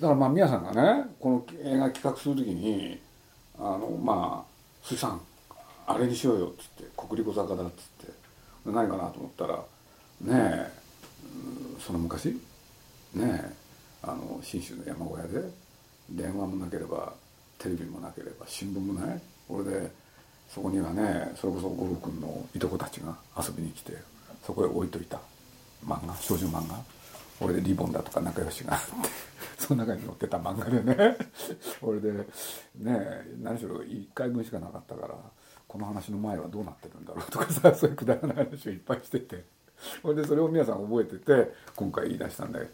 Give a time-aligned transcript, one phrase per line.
[0.00, 3.00] だからまあ宮さんがねこの映画企画する時に
[3.58, 4.52] あのまあ
[4.84, 5.20] 「鈴木さん
[5.86, 8.12] あれにしようよ」っつって「国立小坂だ」っつって
[8.66, 9.62] 何かなと思ったらね
[10.32, 10.72] え
[11.80, 12.40] その昔ね
[13.22, 13.52] え
[14.02, 15.50] あの信州の山小屋で
[16.10, 17.12] 電話もなければ
[17.58, 19.20] テレビもなければ新聞もない。
[19.48, 19.90] 俺で
[20.52, 23.96] そこにはねそれこそ五郎君のいとこたちが遊びに来て
[24.44, 25.18] そこへ置いといた
[25.84, 26.95] 漫画少女漫画。
[27.40, 28.92] 俺でリボンだとか仲良しがあって
[29.58, 31.16] その中に載ってた漫画でね。
[31.82, 32.24] 俺でね
[33.42, 35.14] 何しろ1回分しかなかったから
[35.66, 39.44] この話の前はどうなってるんだろうとかさそういうくだらない話をいっぱいしてて。
[40.00, 42.66] それでそれを皆さん覚えてて今回言い出したんで。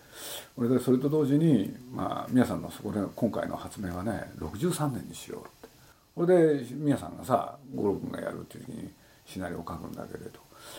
[0.56, 5.68] 俺でそれと同時に、まあ、皆さんのそこで今回の発明はね63年にしようって。
[6.14, 8.90] それで皆さんがさ五郎君がやるっていう時に
[9.26, 10.38] シナリオを書くんだけれど。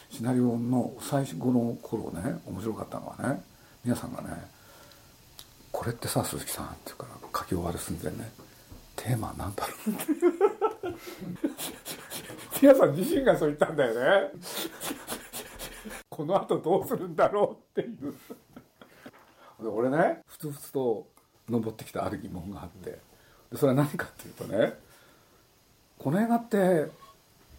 [0.09, 3.43] シナリオの最後の頃ね面白かったのはね
[3.83, 4.29] 皆さんがね
[5.71, 8.31] 「これってさ鈴木さん」って言うから書き終わる寸前ね
[8.95, 9.73] 「テーマなんだろ
[10.89, 10.95] う?
[12.61, 14.31] 」皆さん自身がそう言ったんだよね。
[16.09, 18.15] この後どうするんだろうっていう。
[19.61, 21.07] で俺ねふつふつと
[21.49, 22.99] 登ってきたある疑問があって。
[23.51, 24.73] でそれは何かっていうとね
[25.99, 26.89] この映画って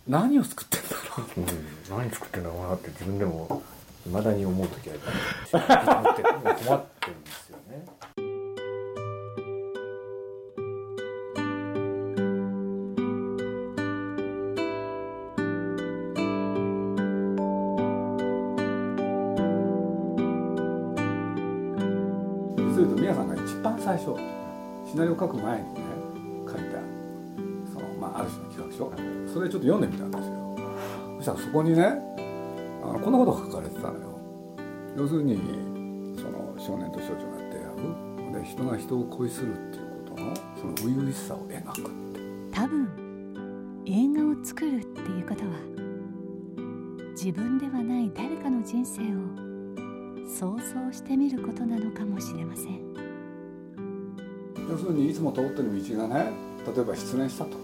[0.09, 3.63] 何を作ってんだろう、うん、何作ってんだろうなって自分でも
[4.07, 6.39] いまだに思う時あります困ってる。
[6.39, 7.85] んですよね
[22.75, 24.17] すると宮さんが一番最初
[24.87, 25.81] シナリオを書く前にね
[26.47, 26.79] 書いた
[27.73, 30.57] その、まあ、ある種の企画書それちょっと読んでみたんですよ
[31.17, 32.14] そしたらそこにね
[33.05, 34.19] こんなことが書かれてたのよ。
[34.97, 35.37] 要するに
[36.17, 37.65] その少年と少女が出会
[38.31, 38.41] う。
[38.41, 42.21] で人が人を恋するっていうことのその初々しさを描くって。
[42.51, 42.89] 多分
[43.85, 45.51] 映画を作るっていうことは
[47.11, 49.07] 自分ではない誰かの人生を
[50.27, 52.81] 想像してみることなのかもしれません。
[54.71, 56.33] 要するにいつも通ってる道がね
[56.75, 57.59] 例えば失恋したと。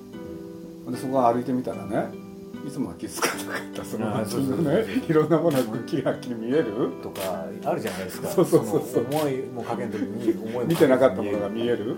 [0.91, 2.30] でそこを歩いてみたらね
[2.66, 3.84] いつもは気づかなかった。
[3.84, 6.93] その街のねいろんなものがキラキラ見える？
[7.03, 8.28] とかあるじゃないですか。
[8.28, 9.06] そうそうそうそう。
[9.10, 11.97] 思いもかけん時に思い見てなかったものが見える。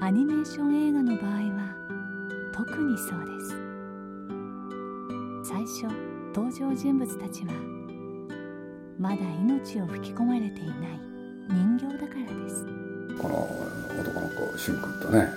[0.00, 1.74] アニメーション映画の場合は
[2.54, 3.56] 特にそうです。
[5.48, 5.86] 最初
[6.34, 7.52] 登場人物たちは
[8.98, 10.76] まだ命を吹き込まれていない
[11.48, 12.66] 人形だからです。
[13.20, 13.48] この
[13.98, 15.28] 男の子俊君とね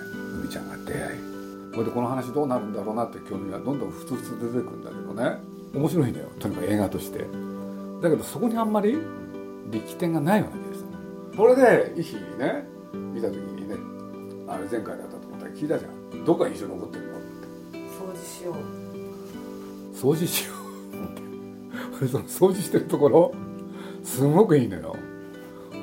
[0.42, 1.29] 海ちゃんが出会い
[1.72, 5.38] これでこの話どうなるんだろうなって興味がどんどんふつふつ出てくるんだけどね。
[5.74, 7.26] 面白いんだよとにかく映画として。
[8.00, 8.98] だけどそこにあんまり
[9.70, 10.84] 力点がないわけです
[11.36, 12.66] それで一気にね
[13.14, 13.76] 見た時にね
[14.48, 16.24] あれ前回だったと思ったら聞いたじゃん。
[16.24, 17.78] どこが印象残ってるのって。
[17.78, 18.54] 掃除しよう。
[19.94, 20.54] 掃除しよ
[22.00, 22.08] う。
[22.08, 23.32] その掃除してるところ
[24.02, 24.96] すごくいいのよ。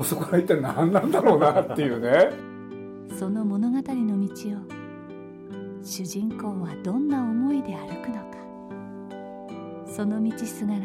[0.04, 2.32] そこは一体何なんだろうなっていうね。
[3.18, 4.77] その物語の道を
[5.90, 8.38] 主人公はどんな思いで歩くのか。
[9.86, 10.80] その道すがら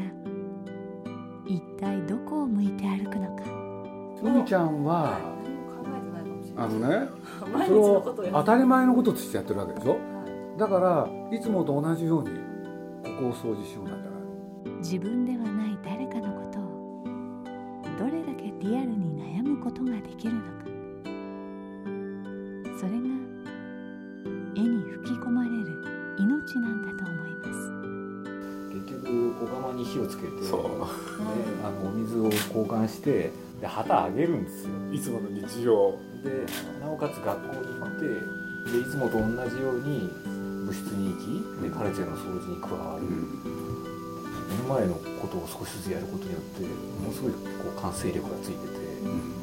[1.46, 3.42] 一体どこを向いて歩くのか。
[4.22, 5.18] 海ちゃんは
[6.56, 7.08] あのね
[7.52, 9.96] 毎それを当たり前のこととしてやってるわけでしょ？
[10.56, 12.28] だからいつもと同じように
[13.02, 15.44] ここを掃除しようなんじゃないの自分では
[29.92, 30.62] 火をつけてそう。
[30.62, 30.68] ね、
[31.64, 33.30] あのお水を交換して
[33.60, 34.70] で旗あげるんですよ。
[34.92, 36.46] いつもの日常で
[36.80, 38.06] なおかつ学校に行って
[38.72, 40.08] でいつもと同じように
[40.66, 47.38] 部室に行きでカルチェの掃除に加わる、目の前のことを少しずつやることによってものすごいこ
[47.76, 48.78] う完成力がついてて、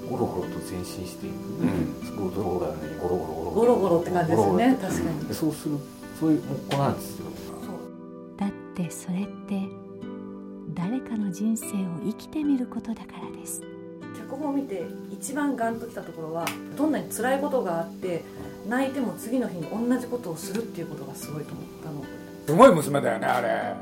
[0.10, 3.90] ゴロゴロと前進していく、すごいドロゴロゴロゴロゴロゴロ。
[3.90, 5.28] ゴロって感じですよね確かに。
[5.28, 5.78] でそうする
[6.20, 7.26] そういう子なんですよ。
[8.38, 9.59] だってそれって
[11.40, 11.70] 人生を
[12.04, 13.62] 生きてみることだからです。
[14.18, 16.46] 脚本を見て一番ガンときたところは
[16.78, 18.24] どんなに辛いことがあって
[18.68, 22.04] 泣いても次の日に同じことをするっていうことがすごいと思ったの。
[22.46, 23.74] すごい娘だよねあれ。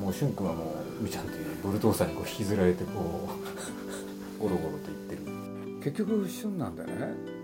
[0.00, 0.64] もう俊君はも
[0.98, 3.28] う海ちゃんというブルドーサーにこう引きずられてこ
[4.40, 5.20] う ゴロゴロと言ってる。
[5.82, 7.34] 結局旬なんでね。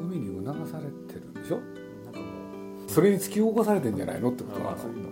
[0.00, 1.56] 海に促されてるんでしょ？
[2.06, 2.26] なんかも
[2.88, 5.08] うそれに突き起こされてんじゃないのってことなのまあそういうの。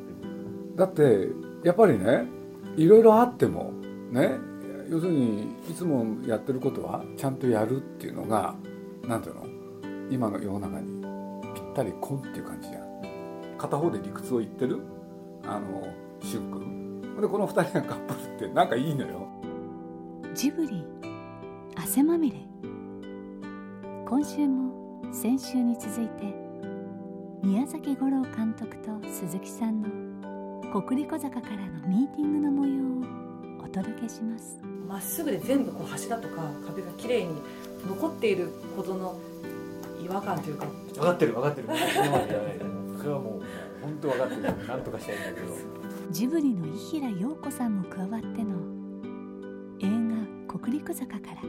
[0.76, 1.28] だって
[1.62, 2.24] やっぱりね
[2.76, 3.72] いろいろあっても
[4.10, 4.38] ね
[4.88, 8.54] 要するにいつもやってることはちゃんとやるっていうのが
[9.06, 9.46] なんていうの？
[10.10, 11.02] 今の世の中に
[11.54, 12.90] ぴったりこんっていう感じじゃん。
[13.56, 14.80] 片方で理屈を言ってる
[15.44, 15.86] あの
[16.20, 19.28] 俊君でこの二人がカップルってなんかいいのよ。
[20.34, 20.84] ジブリ
[21.76, 22.38] 汗まみれ。
[24.08, 24.72] 今週も
[25.12, 26.34] 先週に続いて
[27.42, 29.88] 宮崎吾郎監督と鈴木さんの
[30.72, 32.80] 国立小坂からのミーティングの模様
[33.60, 34.56] をお届けします。
[34.88, 37.42] まっすぐで全部こう柱とか壁が綺麗に
[37.88, 39.18] 残っているほどの
[40.00, 40.66] 違和感というか。
[40.94, 41.68] 分かってる分かってる。
[42.98, 43.42] それはもう
[43.82, 45.56] 本当分かってるなんとかしたいんだけど。
[46.12, 48.54] ジブリの伊平陽子さんも加わっての
[49.80, 49.88] 映
[50.46, 51.42] 画「国立坂」から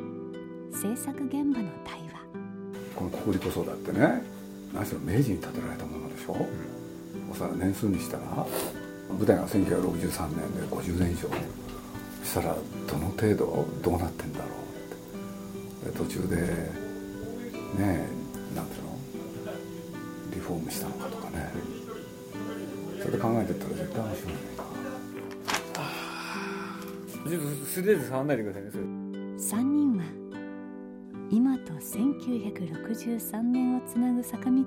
[0.75, 2.25] 制作現場の対話。
[2.95, 4.23] この国立こそだってね
[4.73, 6.35] 何しろ明治に建てられたものでしょ、
[7.31, 8.47] おそらく年数にしたら
[9.19, 11.29] 舞台が1963年で50年以上
[12.23, 12.55] したら
[12.87, 14.45] どの程度どうなってんだろ
[15.85, 15.97] うって。
[15.97, 16.45] 途中でね
[17.79, 18.07] え
[18.55, 18.91] なんていうの
[20.33, 21.51] リフォームしたのかとかね。
[22.99, 24.39] それで考えてったら絶対面白いね
[27.65, 28.83] 素手で触んないでくださいねそれ。
[28.83, 30.03] 3人は
[31.31, 34.63] 今と1963年をつなぐ坂道を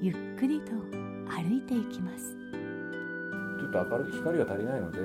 [0.00, 0.72] ゆっくりと
[1.28, 2.39] 歩いていきます。
[3.70, 4.98] と明るい光が足りないので。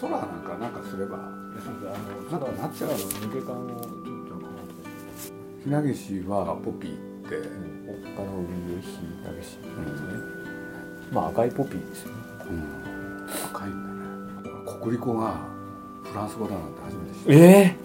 [0.00, 1.18] 空なんかなんかすれば。
[1.18, 4.46] なんかなっちゃう空の抜け感をちょっと
[5.62, 6.96] ひなげしはポピーっ
[7.28, 7.36] て、
[7.86, 8.88] おっかの海へひ
[9.22, 9.66] なげしですね、
[11.12, 12.14] まあ赤いポピーですよね。
[12.48, 13.72] うん、赤いん
[14.42, 14.56] だね。
[14.66, 15.34] 俺国立語が
[16.04, 17.32] フランス語だなんて初めて知った。
[17.34, 17.76] え。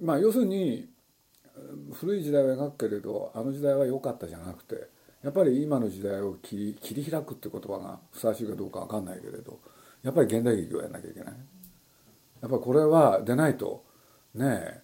[0.00, 0.88] まあ要するに
[1.94, 4.88] 古い時代を描くけれどあの時代は良かったじゃなくて
[5.22, 9.58] やっぱり今の時代を切り切り開くって言葉がふさわしいかどうかわかんないけれど
[10.02, 11.34] やっぱり現代劇をやらなきゃいけない。
[12.42, 13.82] やっぱりこれは出ないと
[14.34, 14.80] ねえ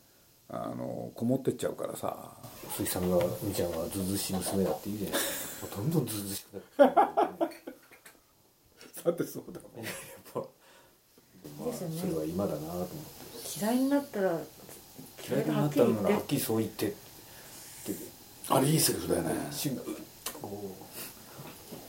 [0.48, 2.32] あのこもってっちゃうからさ。
[2.70, 5.18] 鈴木さんがみちゃんはずうずうしい娘だって言うじゃない。
[5.18, 7.00] ですかどんどんずうずうしくなって。
[9.04, 9.84] だってそうだもん。
[9.84, 9.94] やっ
[10.32, 10.46] ぱ、ま
[11.62, 12.90] あ、ですよねそれは今だなと思って。
[13.60, 14.40] 嫌いになったら
[15.28, 16.88] 嫌いになったのならはっきりそう言って。
[16.88, 16.94] って
[18.49, 19.34] あれいいセリフだよね。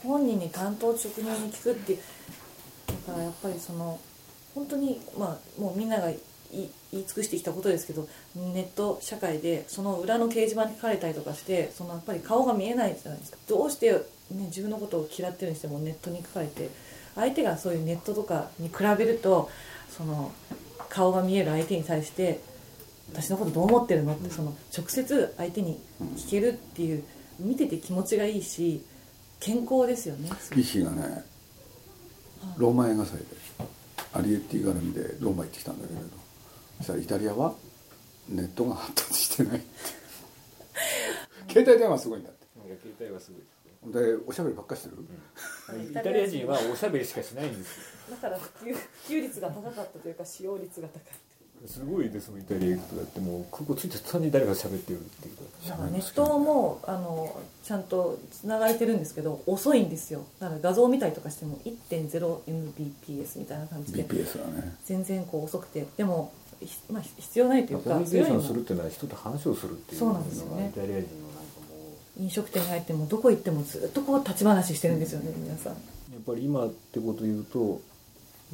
[0.03, 1.99] 本人に担当直入に聞くっていう。
[3.07, 3.99] だからやっぱりその
[4.53, 6.15] 本当にまあもうみんなが言
[6.63, 13.37] い言い尽くしてきたことですけどネット社会でその裏の掲示板に書かれたりとかしてそのやっぱり顔が見えないじゃないですか。
[13.47, 13.99] どうして、ね、
[14.47, 16.69] 自分のことを嫌ってるにしてもネットに書かれて
[17.15, 19.49] 相手がそういうネットとかに比べると
[19.89, 20.31] その
[20.89, 22.41] 顔が見える相手に対して
[23.09, 25.79] 私のことどう思ってるのってその直接相手に
[26.17, 27.03] 聞けるっていう
[27.39, 28.83] 見てて気持ちがいいし
[29.39, 30.29] 健康ですよね。
[30.55, 31.23] リッヒーがね
[32.57, 33.25] ローマ映画祭で
[34.13, 36.07] アリエッティ絡みでローマ行ってきたんだけれど
[36.77, 37.53] そしたらイタリアは
[38.29, 39.67] ネットが発達してないって。
[41.53, 42.45] 携帯電話すごいんだって。
[42.63, 43.41] ういや携帯はすごい
[43.83, 47.77] でおしゃべりばっかしてる、イタリア人はおしゃべりしかしないんです
[48.11, 48.15] よ。
[48.15, 51.01] だから普及普及率が高かったというか使用率が高い
[51.67, 52.95] すごいですもんイタリア行くと。
[52.95, 55.35] だってもう空港着いた途端に誰か喋ってるっていう。
[55.69, 60.25] かネットもあのちゃんとつながれてるんですけど遅いんですよ。
[60.39, 64.03] だから画像見たりとかしても 1.0mbps みたいな感じで。
[64.03, 64.75] BPS はね。
[64.85, 65.85] 全然こう遅くて。
[65.97, 68.89] でも、ひまあ、必要ないというかコミュニケーションするっていうのは。
[68.89, 70.71] 人と話をするっていうそうなんですよね。
[70.75, 71.11] イタリア人のなんか
[71.69, 75.73] も飲食店に入ってもどこ行ってもずっとこう立ち話してるんですよね皆さん。
[75.73, 75.75] う
[76.11, 77.81] やっぱり今ってこと言うと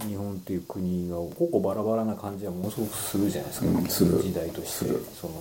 [0.05, 4.21] 日本っていう国が個々バラバラな感じはものすごくするじゃないですか、うんする。
[4.21, 4.85] 時代として。
[5.19, 5.33] その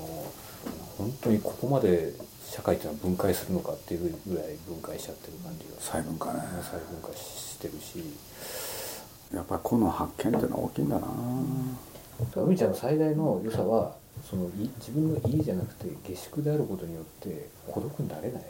[0.98, 2.14] 本当にここまで
[2.48, 5.80] 社会っていうのは分解するのかっていうぐらい分解しちゃってる感じが。
[5.80, 6.40] 細分化ね。
[6.62, 8.02] 再分解してるし。
[9.34, 11.06] やっぱり個の発見っていうのは大きいんだな。
[12.36, 13.94] 海ちゃんの最大の良さは
[14.30, 18.42] そのい自分の家じゃなくて下宿であることによって孤独になれない。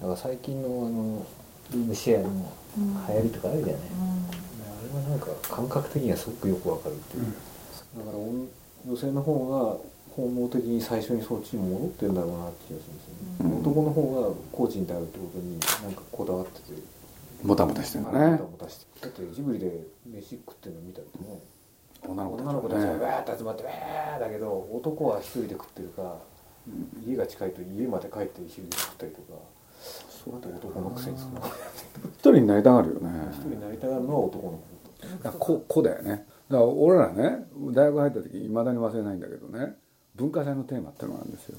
[0.00, 1.26] だから最近のあの
[1.70, 2.52] ルームシェアの
[3.08, 4.47] 流行りとかあるじゃない、あ
[4.82, 7.24] れはなんか感覚的にはすごくよくわかるっていう、
[7.98, 8.46] だから女
[8.86, 9.76] 女性の方が
[10.14, 13.60] 本能的に最初にそっちに戻ってるんだろうなって気がするんですよね、うん。
[13.60, 16.98] 男の方がコーチになるってことになんかこだわってて。
[17.42, 18.30] もたもたしてるんだね。
[18.32, 19.70] もたもたしてだってジブリで
[20.06, 21.38] 飯食ってるの見たってね。
[22.02, 26.16] 女の子女の子たちがねわーって集まってわーだけど男は一人で食ってるか
[27.06, 29.38] 家が近いと家まで帰って一人で食ったりとか
[29.80, 31.42] そうだよ男のくせにその
[32.06, 33.10] 一人になりたがるよね。
[33.32, 34.60] 一人になりたがるのは男
[35.24, 36.10] の子子子だよね。
[36.10, 39.76] だから俺らね大学入った時いまだに忘れないんだけどね
[40.16, 41.58] 文化祭のテーマってのがあるんですよ、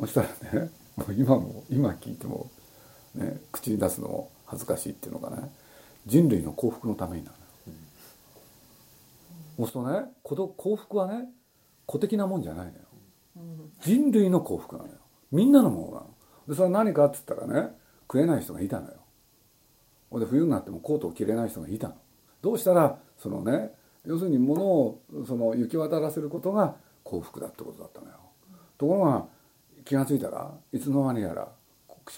[0.00, 2.50] そしたらねもう今も今聞いても、
[3.14, 5.50] ね、口に出すのも恥ずかしいっていうのかね
[6.06, 7.36] 人類の幸福のためになる
[9.56, 10.06] そうするとね
[10.56, 11.28] 幸福はね
[11.84, 12.78] 個的なもんじゃないのよ。
[13.80, 14.94] 人類の幸福なのよ。
[15.30, 16.06] みんなのものなの
[16.48, 17.70] でそれは何かっつったらね
[18.02, 18.94] 食えない人がいたのよ。
[20.10, 21.94] ほんで冬になってもコートを着れない人がいたの。
[22.42, 23.72] どうしたらそのね
[24.04, 28.14] 要するに物をその行き渡らせることが幸福だってことだったのよ。
[28.76, 29.26] ところが
[29.84, 31.48] 気が付いたらいつの間にやら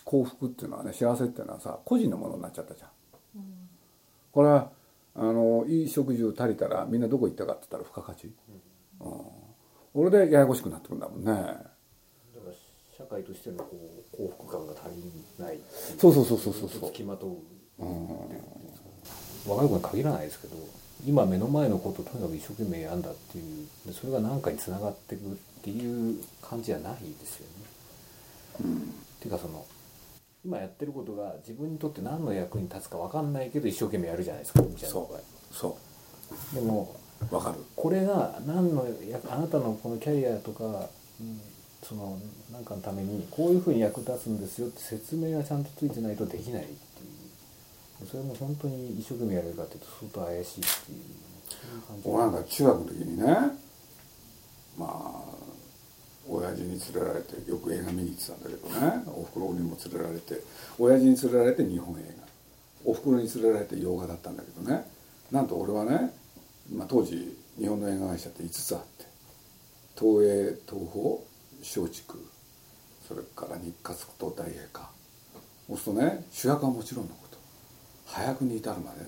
[0.04, 2.90] 幸福っていうのはね幸せっていうのはさ個人のものになっちゃったじゃん、
[4.32, 4.70] これは
[5.14, 8.32] あのいい食事を足りたらみんなどこ行ったかって言ったら付加価値、
[9.00, 9.22] うん、
[9.92, 11.73] 俺でややこしくなってくんだもんね。
[12.96, 15.58] 社会としてのこう幸福感が足りない。
[15.98, 17.30] そうそうそうそうそう付きまとう、
[17.78, 18.08] うん、
[19.46, 20.56] 若い子に限らないですけど
[21.06, 27.52] 今目の前のことをとにかく一生懸命やんだっていうそれが何かにつながっていくっていう感じじゃないですよね。
[28.64, 28.78] うん、っ
[29.20, 29.66] ていうかその
[30.44, 34.88] 今やってることが自分にとって何の役に立つか分かんないけど一生懸命やるじゃないですかみたいな。
[34.88, 35.10] そ
[35.50, 35.54] う。
[35.54, 35.78] そ
[36.52, 36.54] う。
[36.54, 36.94] でも
[37.30, 37.64] 分かる。
[37.74, 38.86] これが何の
[39.30, 40.88] あなたのこのキャリアとか、
[41.20, 41.40] うん、
[41.86, 42.18] その
[42.50, 46.74] 何かのためにこういうふうに役立つんですよって説明がちゃんとついてないとできないってい
[48.02, 48.06] う。
[48.10, 50.98] それも本当に一生懸命やれるかっていうと相当怪しいっていう。
[52.04, 53.24] 俺なんか中学の時にね
[54.78, 55.34] まあ
[56.28, 59.04] 親父に連れられてよく映画見に行ってたんだけどね。
[59.14, 60.40] おふくろにも連れられて
[60.78, 62.24] 親父に連れられて日本映画。
[62.86, 64.86] おふくろに連れられて洋画だったんだけどね。
[65.30, 66.14] なんと俺はね、
[66.72, 69.04] まあ、当時日本の映画会社って5つあって。
[69.96, 71.18] 東映東宝
[71.64, 72.18] 松竹
[73.08, 74.90] それから日活と大映か。
[75.66, 77.38] そうするとね主役はもちろんのこと。
[78.06, 78.98] 早くに至るまで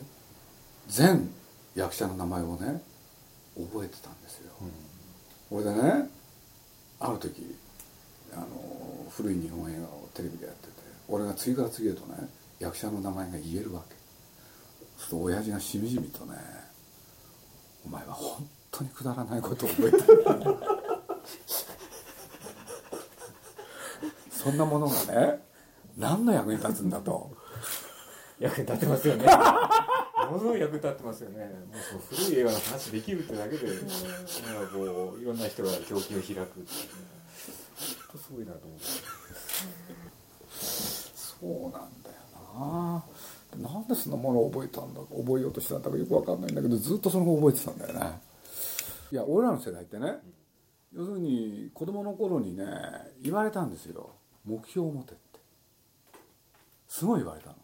[0.88, 1.28] 全
[1.74, 2.82] 役者の名前をね
[3.56, 4.52] 覚えてたんですよ、
[5.50, 6.08] うん、俺でね
[6.98, 7.54] ある時
[8.32, 8.46] あの
[9.10, 10.72] 古い日本映画をテレビでやってて
[11.08, 13.94] 俺が次から次へとね役者の名前が言えるわけ。
[14.98, 16.36] そうすると親父がしみじみとね
[17.84, 20.24] 「お前は本当にくだらないことを覚えてる」
[24.46, 25.40] そんなものがね
[25.98, 27.34] 何の役に立つんだと。
[28.38, 29.24] 役に立ってますよね。
[30.26, 31.38] ものすごい役立ってますよね。
[31.38, 31.48] も
[31.98, 33.88] う古い映画の話できるってだけでなんか
[34.72, 36.46] こういろんな人が胸筋を開くっていうね。
[37.78, 38.84] すごいなと思って。
[40.54, 42.16] そうなんだよ
[42.54, 43.04] な。
[43.56, 45.00] なんでそんなものを覚えたんだ？
[45.00, 48.20] 覚えようとしたんだかよく分かんないんだけどずっとその後覚えてたんだよね。
[49.10, 50.18] いや俺らの世代ってね、
[50.92, 52.64] 要するに子供の頃にね
[53.22, 54.15] 言われたんですよ
[54.46, 55.40] 目標を持てって。
[56.88, 57.56] すごい言われたの。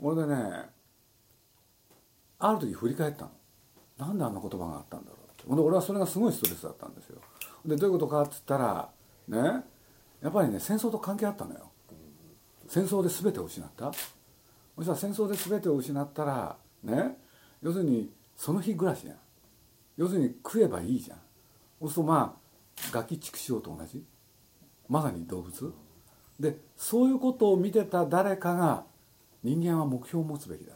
[0.00, 0.70] 俺でね
[2.38, 3.30] ある時振り返ったの。
[3.98, 5.54] なんであんな言葉があったんだろうって。
[5.54, 7.20] で俺はそれがすごいストレスだったんですよ。
[7.64, 8.88] でどういうことかっつったら
[9.28, 9.38] ね
[10.22, 11.70] やっぱりね戦争と関係あったのよ。
[12.68, 13.92] 戦争で全てを失った。
[13.92, 17.16] そしたら戦争で全てを失ったらね
[17.62, 19.16] 要するにその日暮らしじゃん。
[19.96, 21.18] 要するに食えばいいじゃん。
[21.80, 24.04] そうするとまあガキ畜生と同じ。
[24.88, 25.74] まさに動物？
[26.38, 28.84] でそういうことを見てた誰かが
[29.42, 30.74] 人間は目標を持つべきだ。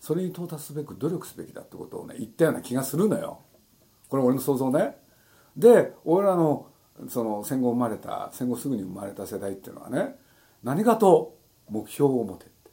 [0.00, 3.40] それに到達すべく努力すべきだってことをね言ったような気がするのよ。
[4.08, 4.96] これ俺の想像ね。
[5.56, 6.66] で俺らの
[7.08, 10.16] その戦後生まれた戦後すぐに生まれた世代っていうのはね
[10.62, 11.38] 何かと
[11.68, 12.70] 目標を持てって。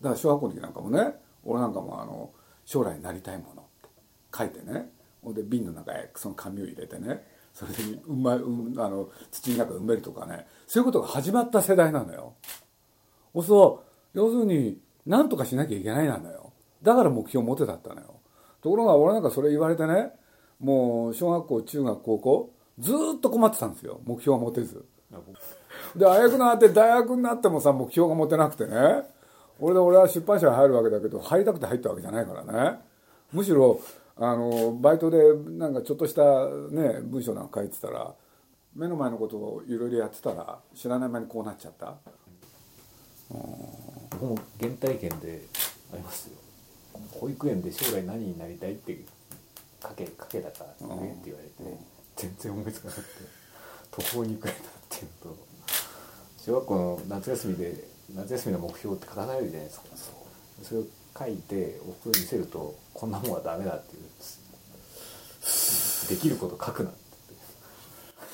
[0.00, 2.30] だから小学校の時なんかもね俺なんかもあの
[2.66, 3.88] 将来なりたいものって
[4.36, 4.90] 書いてね。
[5.22, 10.46] ほんで瓶の中へその紙を入れてねそれでうまい、うん、あの土の中埋めるとかね。
[10.66, 12.34] そういうことが始まった世代なのよ。
[13.42, 13.82] そ
[14.14, 16.52] う要するに何とかしなきゃいけないなのよ。
[16.82, 18.14] だから目標を持てたったのよ。
[18.60, 20.10] ところが俺なんかそれ言われてね
[20.58, 24.00] もう小学校中学高校ずっと困ってたんですよ。
[24.04, 24.84] 目標が持てず。
[25.94, 29.04] であやくなって大学になってもさ目標が持てなくてね。
[29.60, 32.80] 俺で俺は出版社に入るわけだけど入りたくて入ったわけじゃないからね。
[33.32, 33.80] むしろ
[34.16, 35.18] あのバイトで
[35.58, 36.22] なんかちょっとした
[36.70, 38.14] ね文章なんか書いてたら
[38.76, 41.94] 目の前のことをいろいろやってたら知らない間にこうなっちゃった。
[44.10, 45.42] 僕も原体験で
[45.92, 46.36] ありますよ。
[47.12, 48.96] 保育園で将来何になりたいって
[49.82, 51.78] かけかけたから言えって言われて、
[52.16, 53.06] 全然思いつかなくて
[53.90, 55.36] 途方に暮れたっていうと
[56.38, 59.86] 小学校の夏休みで夏休みの目標って書かないじゃないですか。
[60.62, 60.84] それを
[61.16, 64.08] 書いておふくせるとこんなもんはダメだって言うん
[66.08, 67.04] できること書くなって。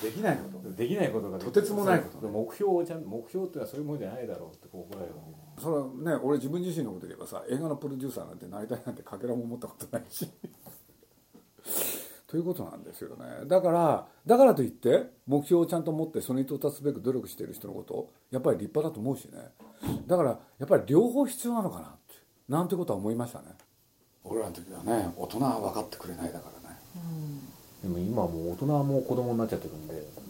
[0.01, 5.13] できないことできないことがとてつもないこと、ね、目標をちゃん目標ってのはそういうもんじゃないだろうってこう怒られる
[5.59, 10.27] それはね俺自分自身のことで言えばさ映画のプロデューサーなんてなりたいなんてかけらも思ったことないし。
[12.27, 13.25] ということなんですよね。
[13.45, 19.49] だからだからといって目標をちゃんと持ってそれに到達すべく努力している人のことやっぱり立派だと思うしね。
[20.07, 21.95] だからやっぱり両方必要なのかな
[22.51, 23.45] なんてことは思いましたね。
[24.23, 26.77] 俺らの時はね大人は分かってくれないだからね。
[27.81, 30.21] でも今もう大人はもう子供になっちゃってるんで。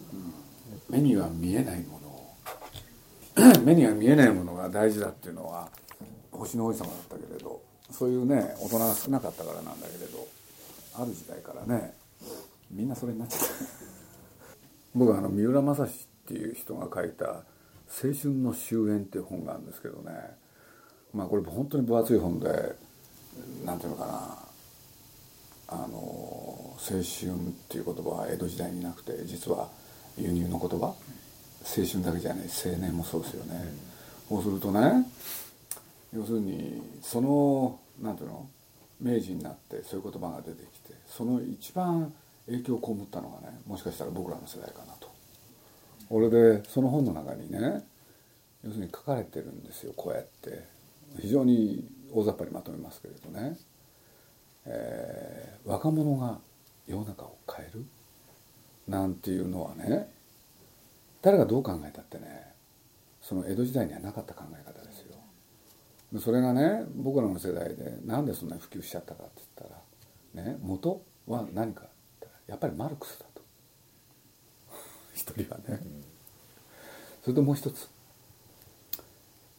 [0.88, 5.68] 目には見えないものを 目には見えないものが大事だっていうのは
[6.30, 10.26] 星の王子様だったけれどそういうね大人が少なかったからなんだけれど
[10.98, 11.94] ある時代からね
[12.70, 13.46] みんなそれになっちゃった。
[14.94, 17.24] 僕はあの三浦正史っていう人が書いた
[17.88, 20.36] 「青春の終焉」っていう本があるんですけどね
[21.14, 22.48] まあこれ本当に分厚い本で
[23.64, 24.38] なんていうのかな
[25.68, 27.02] あの青春っ
[27.68, 29.68] ていう言葉は江戸時代になくて実は
[30.18, 30.94] 輸入の言葉
[31.64, 33.64] 青春だけじゃない青年もそうですよね、
[34.28, 35.06] そうするとね
[36.14, 38.48] 要するにそのなんていうの
[39.00, 42.12] 明治になってそういう言葉が出てきてその一番
[42.46, 45.10] 影響を被ったのがねもしかしたら僕らの世代かなと。
[46.10, 47.82] 俺でその本の中にね
[48.62, 50.64] 要するに書かれてるんですよこうやって
[51.20, 53.56] 非常に大雑把にまとめますけれどね、
[54.66, 56.38] えー若者が
[56.88, 57.84] 世の中を変える？
[58.88, 60.12] なんていうのはね
[61.22, 62.52] 誰がどう考えたってね
[63.20, 65.14] その江戸時代にはなかった考え方ですよ。
[66.12, 69.70] でそれがね僕らの世代でなんでそんなに普及しちゃったかって言っ
[70.34, 71.88] たらね元は何かっ
[72.20, 73.42] てやっぱりマルクスだと。
[75.14, 75.78] 一人はね、
[77.22, 77.88] それともう一つ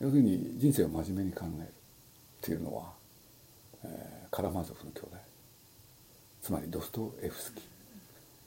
[0.03, 1.69] 要するに人生を真面目に考えるっ
[2.41, 2.91] ていうのは、
[3.85, 5.09] えーカラマーゾフの兄弟。
[6.41, 7.61] つまりドストエフスキ。
[7.61, 7.63] ー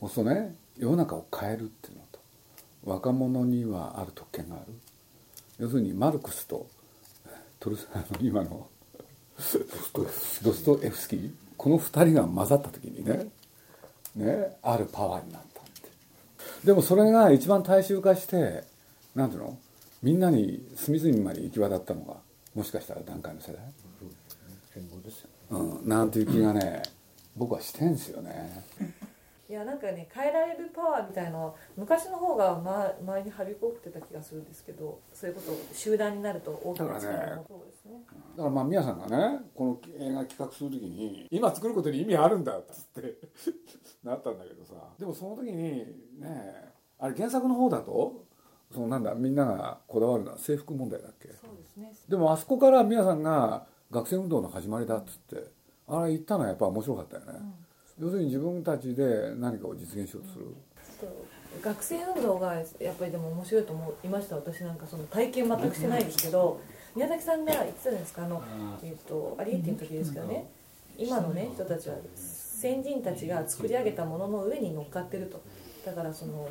[0.00, 2.18] そうするとね世の中を変えるっていうのと
[2.84, 4.74] 若者にはある特権がある。
[5.58, 6.66] 要するにマルクスと
[7.58, 8.66] トルあの今の
[10.42, 11.16] ドストエフスキ。
[11.16, 13.28] ーこの二人が混ざった時にね
[14.16, 15.88] ねあるパワーになったって。
[16.66, 18.64] でもそれが一番大衆化して
[19.14, 19.56] なんていうの？
[20.02, 22.16] みんなに隅々まで行き渡ったのが
[22.54, 23.62] もしかしたら段階の世代？
[24.72, 25.80] 戦後ですよね。
[25.82, 26.82] うん、なんていう気がね
[27.36, 28.64] 僕はしてんすよね。
[29.48, 38.00] いやなんかね変えられるパワーみたいのは昔の方が、ま、前にはびこってた気がするんですけどそういうこと集団になると大きな力がそうですね。
[38.36, 43.14] だからまあ宮さんがねこの映画企画する時に今作ることに意味あるんだっつって
[44.02, 44.74] なったんだけどさ。
[44.98, 48.24] でもその時にねあれ原作の方だと？
[48.74, 51.28] そのなんだみんながこだわるのは制服問題だっけ？
[51.28, 51.92] そうですね。
[52.08, 55.50] でもあそこから宮さんが学生運動の始まりだっつって
[55.88, 57.32] あれ言ったのはやっぱ面白かったよね、
[58.00, 60.46] 要するに自分たちで何かを実現しようとする、
[61.62, 66.60] 学生運動がやっぱりでも面白いと思いました私なんかその体験全くしてないですけど
[66.96, 68.42] 宮崎さんが言ってたじゃないですかあの、
[68.82, 70.50] えー、とアリエッティの時ですけどね。
[70.98, 75.40] 今のね人たちは先人たちが作り上げたものの上に乗っかってると。
[75.84, 76.48] だからその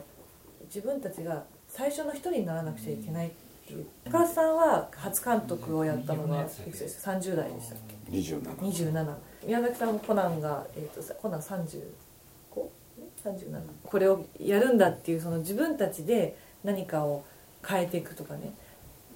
[0.66, 1.44] 自分たちが
[1.76, 3.32] 最初の一人にならなくちゃいけないっ
[3.68, 3.86] ていう。
[4.06, 9.14] 高橋さんは初監督をやったのがいくつですか30代でしたっけ？27 27
[9.46, 17.26] 宮崎さんもコナンが、えー、とコナン 35?37 これをやるんだっていうその自分たちで何かを
[17.68, 18.54] 変えていくとかね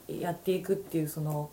[0.09, 1.49] やっていくっていうその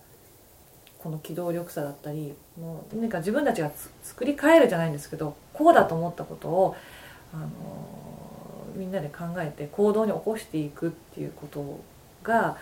[0.98, 6.74] この機動力さだったりもう何か自分たちがつ作り変えるじゃないんですけどこうだと思ったことを、
[7.32, 8.05] あのー
[8.76, 11.80] みんなで考えて行動に起こしていくっていうこと
[12.22, 12.56] が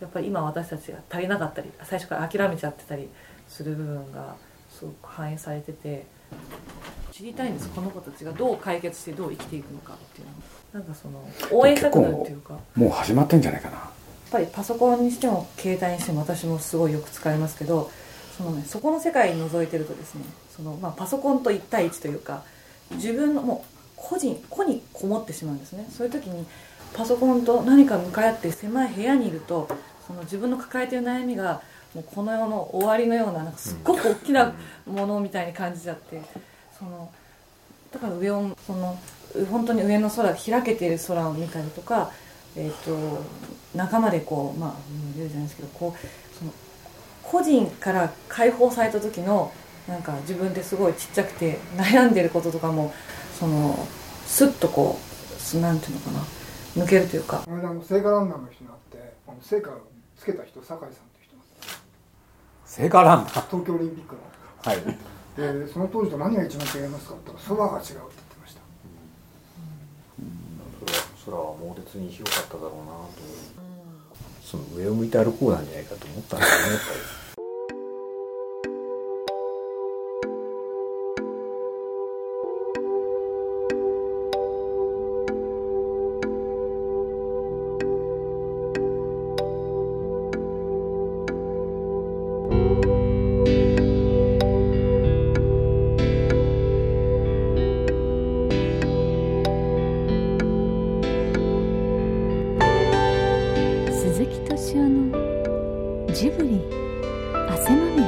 [0.00, 3.08] やっぱり今私たちが足りなかったり最初から諦めちゃってたり
[3.48, 4.34] する部分が
[4.70, 6.04] すごく反映されてて
[7.12, 7.68] 知りたいんです。
[7.68, 12.54] この子たちがどう解決してどう生きていくのかっていうのなんかその応援したくなるっていうか。
[12.54, 13.92] やっもう始まってんじゃないかな。
[14.32, 17.90] ぱりパソコンにしても携帯にしても私もすごいよく使いますけど
[18.36, 20.24] その、ね、そこの世界に覗いてるとですね
[20.56, 22.42] その、まあ、パソコンと1対1というか
[22.92, 23.71] 自分のもう
[24.02, 25.86] 個人個にこもってしまうんですね。
[25.90, 26.44] そういう時に
[26.92, 29.68] パソコンと何か向かい合って狭い部屋にいると
[30.06, 31.62] その自分の抱えてる悩みが
[31.94, 34.52] もうこの世の終わりのようななんかすっごく大きな
[34.86, 36.20] ものみたいに感じちゃって
[36.78, 37.10] その
[37.92, 38.98] だから上をその
[39.50, 42.10] 本当に上の空開けている空を見たりとか、
[42.56, 43.22] えー、と
[43.74, 46.52] 仲間でこうまあうん言うじゃないですけどこうその
[47.22, 49.52] 個人から解放された時の
[49.88, 52.92] なんか自分ですごいちっちゃくて悩んでることとかも
[53.38, 53.86] その
[54.26, 56.20] スッとこうすなんていうのかな
[56.84, 57.42] 抜けるというか。
[57.44, 59.80] この間あの聖火ランナーの人に会ってあの聖火を
[60.16, 61.82] つけた人酒井さんという人なんです
[62.66, 63.46] 聖火ランナー？
[63.50, 64.20] 東京オリンピックの。
[64.64, 64.80] はい。
[65.36, 68.60] でその当時と何が一番違いますかって言ったら空が違うって言ってました。
[71.24, 73.16] それは空は猛烈に広かっただろうなと
[74.44, 77.21] その上を向いて歩こうなんじゃないかと思ったんです
[106.22, 106.62] ジブリ
[107.50, 108.04] 汗まみれ。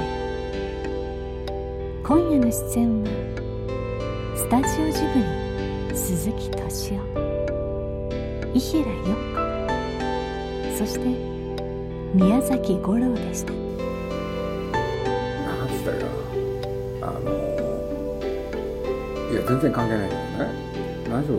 [2.04, 3.08] 今夜の出演は
[4.36, 5.18] スタジオジブ
[5.90, 7.00] リ鈴木敏夫
[8.54, 8.94] 伊平洋
[10.70, 11.00] 子そして
[12.14, 13.52] 宮崎五郎でした。
[13.52, 13.64] 何
[15.70, 15.96] つったか
[17.10, 17.24] あの
[19.32, 20.24] いや全然関係ないけどね。
[21.10, 21.34] 何しろ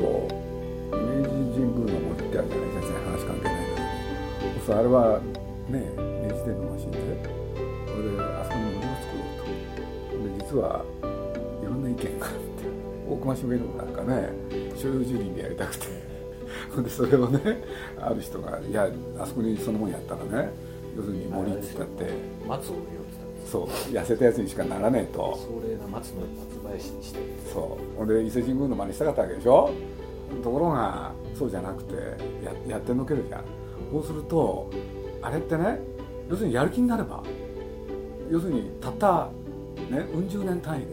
[0.91, 2.71] 明治神宮の森ってあるじゃない。
[2.73, 3.69] 全然話関係ないけ
[4.59, 5.21] どそうあれは
[10.55, 10.85] 実は
[11.61, 12.39] いろんな意見があって
[13.09, 14.29] 大隈重信なんかね
[14.75, 16.05] 所有住人でやりたくて。
[16.81, 17.63] でそれをね
[17.99, 18.89] ある人がいや
[19.19, 20.49] あそこにそのもんやったらね
[20.95, 22.13] 要するに森って言ったって
[22.47, 25.37] 松を植えようってそう痩せたやつにしかならねえと。
[25.37, 27.19] 壮麗な松の松林にして
[27.53, 27.97] そう。
[27.97, 29.69] ほんで伊勢神宮の真似したかったわけでしょ？
[30.43, 31.93] ところがそうじゃなくて
[32.43, 33.43] ややってのけるじゃん。
[33.91, 34.69] そうすると
[35.21, 35.79] あれってね
[36.29, 37.21] 要するにやる気になれば
[38.29, 39.29] 要するにたった
[39.89, 40.87] ねうん十年単位で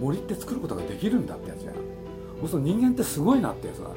[0.00, 1.74] 森って作ることができるんだってやつじゃん。
[1.74, 1.80] そ
[2.46, 3.96] うすると人間ってすごいなってやつなの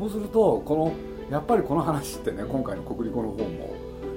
[0.00, 0.92] そうするとこの
[1.30, 3.74] やっぱりこの話ってね今回の国立の方も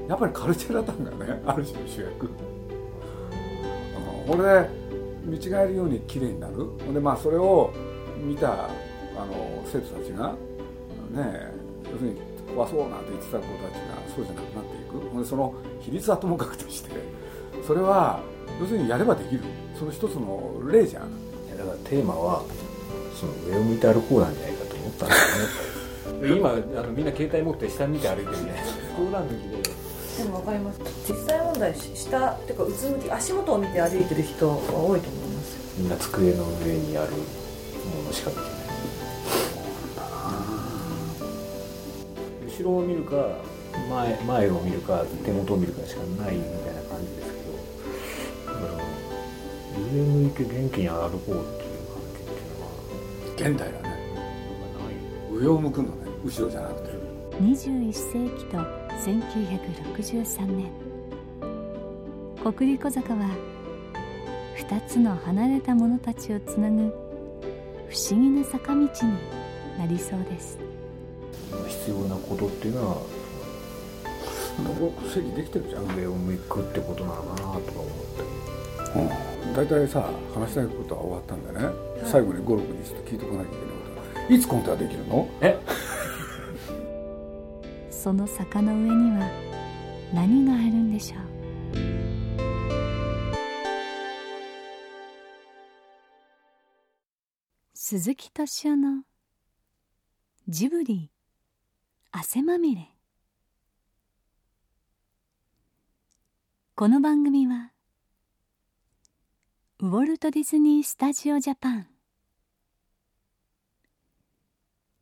[0.07, 1.41] やっぱりカルチェラタンがね。
[1.45, 2.29] ある種の主役。
[4.27, 4.69] これで
[5.25, 6.55] 見違えるように綺麗になる。
[6.55, 7.71] ほんでまあそれを
[8.17, 8.67] 見たあ
[9.25, 10.33] の生徒たちが
[11.11, 11.51] ね
[11.91, 12.21] 要するに
[12.53, 15.09] 怖そうなんて言ってた子たちがそうじゃなくなっていく。
[15.09, 16.91] ほんでその比率はともかくとして
[17.65, 18.21] それは
[18.59, 19.41] 要するにやればできる。
[19.77, 21.03] その一つの例じゃん。
[21.03, 21.07] い
[21.51, 22.43] やだからテーマは
[23.19, 26.35] その上を向いて歩こうなんじゃないかと思ったんですよね。
[26.39, 28.63] 今あのみんな携帯持って下見て歩いてるね
[28.97, 30.79] 相談抜きででも分かります。
[31.07, 35.59] 実際問題し下っていうかうつむき足元を見て歩いてる人は多いと思いますよ。
[35.77, 37.17] みんな机の上にあるも
[38.05, 38.49] のしか見てない。
[42.59, 43.15] 後ろを見るか
[43.89, 46.35] 前前を見るか手元を見るかしかない
[49.91, 52.71] 上向いて元気に歩こうっていう感じっていうのは
[53.35, 53.89] 現代だね
[55.31, 56.89] 上を向くのね後ろじゃなくて。
[57.41, 58.57] 21世紀と
[59.05, 60.71] 1963年。
[62.43, 63.29] 国立小坂は
[64.57, 66.93] 2つの離れた者たちをつなぐ
[67.89, 68.87] 不思議な坂道に
[69.77, 70.59] なりそうです。
[71.67, 72.97] 必要なことっていうのは
[75.13, 75.97] 整理できてるじゃん。
[75.97, 79.23] 上を向くってことなのかなとか思って。
[79.23, 81.59] うん大体さ話したいことは終わったんでね、
[82.05, 83.71] 最後にゴルフにちょっと聞いとかなきゃいけないこ
[84.27, 84.33] と。
[84.33, 85.27] いつコントはできるの？
[85.41, 85.59] え？
[87.91, 89.29] その坂の上には
[90.13, 91.19] 何があるんでしょう？
[97.73, 99.03] 鈴木敏夫の
[100.47, 101.11] ジブリ
[102.11, 102.89] 汗まみれ。
[106.75, 107.71] この番組は
[109.81, 111.87] ウォルト・ディズニー・スタジオ・ジャパン。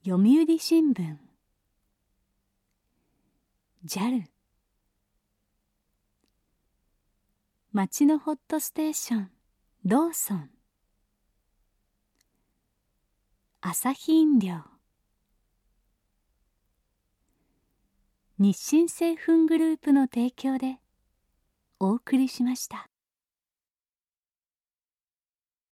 [0.06, 1.18] 読売新聞。
[3.84, 4.26] JAL
[7.74, 9.32] 町のホットステーション。
[9.84, 10.52] ローソン。
[13.62, 14.60] アサヒ飲料。
[18.38, 20.78] 日清製粉グループの提供で
[21.80, 22.88] お送りしました。